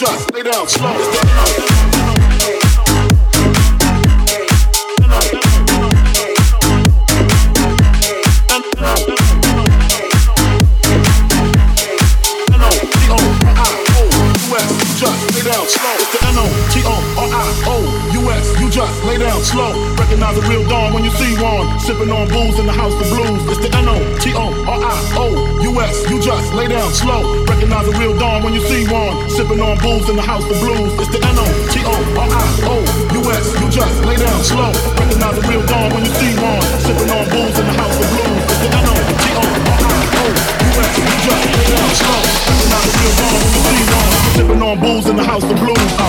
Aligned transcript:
drop, 0.00 0.32
lay 0.32 0.42
down, 0.42 0.66
slow. 0.66 0.96
lay 19.04 19.18
down 19.18 19.42
slow. 19.42 19.72
Recognize 19.96 20.36
the 20.36 20.42
real 20.48 20.66
dawn 20.68 20.92
when 20.92 21.04
you 21.04 21.10
see 21.10 21.34
one. 21.40 21.80
Sipping 21.80 22.10
on 22.10 22.28
booze 22.28 22.58
in 22.58 22.66
the 22.66 22.72
house 22.72 22.92
of 22.92 23.08
blues. 23.08 23.42
It's 23.50 23.58
the 23.58 23.76
N 23.76 23.88
O 23.88 23.96
T 24.18 24.32
O 24.34 24.46
R 24.66 24.80
I 24.82 25.14
O 25.16 25.62
U 25.62 25.80
S. 25.80 26.08
You 26.08 26.20
just 26.20 26.52
lay 26.54 26.68
down 26.68 26.90
slow. 26.92 27.44
Recognize 27.44 27.86
the 27.86 27.98
real 27.98 28.16
dawn 28.18 28.42
when 28.42 28.52
you 28.52 28.60
see 28.60 28.86
one 28.86 29.19
sipping 29.50 29.66
on 29.66 29.76
booze 29.78 30.08
in 30.08 30.14
the 30.14 30.22
house 30.22 30.44
of 30.44 30.60
blues. 30.60 30.94
It's 30.94 31.10
the 31.10 31.18
N-O-T-O-R-I-O-U-S. 31.26 32.06
You 33.60 33.68
just 33.68 34.04
lay 34.04 34.14
down 34.16 34.44
slow. 34.44 34.70
Recognize 34.94 35.34
the 35.34 35.42
real 35.48 35.66
dawn 35.66 35.90
when 35.92 36.04
you 36.04 36.12
see 36.14 36.38
one. 36.38 36.62
Sipping 36.86 37.10
on 37.10 37.26
booze 37.26 37.58
in 37.58 37.66
the 37.66 37.74
house 37.74 37.98
of 37.98 38.06
blues. 38.14 38.46
It's 38.46 38.60
the 38.62 38.70
N-O-T-O-R-I-O-U-S. 38.78 39.82
You 41.02 41.18
just 41.26 41.50
lay 41.50 41.66
down 41.66 41.90
slow. 41.98 42.22
Recognize 42.46 42.86
the 42.86 42.94
real 43.02 43.14
dawn 43.18 43.34
when 43.34 43.50
you 43.50 43.62
see 43.66 43.82
one. 43.90 44.14
Sipping 44.38 44.62
on 44.62 44.78
booze 44.78 45.06
in 45.10 45.16
the 45.16 45.24
house 45.24 45.42
of 45.42 45.56
blues. 45.58 45.99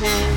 Peace. 0.00 0.30